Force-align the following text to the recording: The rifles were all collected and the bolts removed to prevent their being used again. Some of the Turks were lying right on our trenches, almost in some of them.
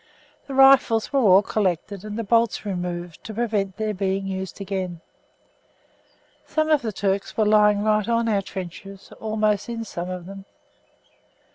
The 0.47 0.55
rifles 0.55 1.13
were 1.13 1.19
all 1.19 1.43
collected 1.43 2.03
and 2.03 2.17
the 2.17 2.23
bolts 2.23 2.65
removed 2.65 3.23
to 3.23 3.35
prevent 3.35 3.77
their 3.77 3.93
being 3.93 4.25
used 4.25 4.59
again. 4.59 4.99
Some 6.47 6.71
of 6.71 6.81
the 6.81 6.91
Turks 6.91 7.37
were 7.37 7.45
lying 7.45 7.83
right 7.83 8.09
on 8.09 8.27
our 8.27 8.41
trenches, 8.41 9.11
almost 9.19 9.69
in 9.69 9.83
some 9.83 10.09
of 10.09 10.25
them. 10.25 10.45